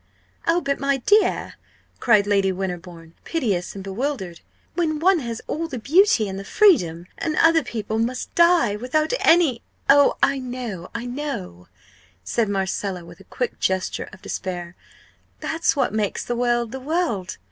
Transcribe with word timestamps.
"Oh, 0.47 0.61
but, 0.61 0.79
my 0.79 0.97
dear!" 0.97 1.53
cried 1.99 2.25
Lady 2.25 2.51
Winterbourne, 2.51 3.13
piteous 3.23 3.75
and 3.75 3.83
bewildered, 3.83 4.39
"when 4.73 4.97
one 4.97 5.19
has 5.19 5.43
all 5.45 5.67
the 5.67 5.77
beauty 5.77 6.27
and 6.27 6.39
the 6.39 6.43
freedom 6.43 7.05
and 7.19 7.35
other 7.35 7.61
people 7.61 7.99
must 7.99 8.33
die 8.33 8.75
without 8.75 9.13
any" 9.19 9.61
"Oh, 9.91 10.15
I 10.23 10.39
know, 10.39 10.89
I 10.95 11.05
know!" 11.05 11.67
said 12.23 12.49
Marcella, 12.49 13.05
with 13.05 13.19
a 13.19 13.23
quick 13.25 13.59
gesture 13.59 14.09
of 14.11 14.23
despair; 14.23 14.75
"that's 15.39 15.75
what 15.75 15.93
makes 15.93 16.25
the 16.25 16.35
world 16.35 16.71
the 16.71 16.79
world. 16.79 17.37